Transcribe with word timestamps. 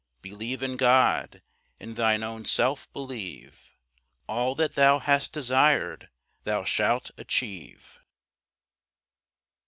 Believe 0.23 0.63
in 0.63 0.77
God—in 0.77 1.93
thine 1.93 2.23
own 2.23 2.43
self 2.43 2.91
believe. 2.91 3.69
All 4.27 4.55
that 4.55 4.73
thou 4.73 4.97
hast 4.97 5.31
desired 5.31 6.09
thou 6.43 6.63
shalt 6.63 7.11
achieve. 7.19 7.99